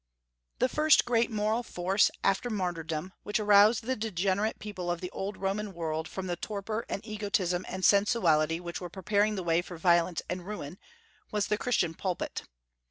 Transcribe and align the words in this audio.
The 0.57 0.67
first 0.67 1.05
great 1.05 1.29
moral 1.29 1.61
force, 1.61 2.09
after 2.23 2.49
martyrdom, 2.49 3.13
which 3.21 3.39
aroused 3.39 3.83
the 3.83 3.95
degenerate 3.95 4.57
people 4.57 4.89
of 4.89 4.99
the 4.99 5.11
old 5.11 5.37
Roman 5.37 5.75
world 5.75 6.07
from 6.07 6.25
the 6.25 6.35
torpor 6.35 6.87
and 6.89 7.05
egotism 7.05 7.67
and 7.69 7.85
sensuality 7.85 8.59
which 8.59 8.81
were 8.81 8.89
preparing 8.89 9.35
the 9.35 9.43
way 9.43 9.61
for 9.61 9.77
violence 9.77 10.23
and 10.27 10.43
ruin, 10.47 10.79
was 11.31 11.49
the 11.49 11.57
Christian 11.59 11.93
pulpit. 11.93 12.41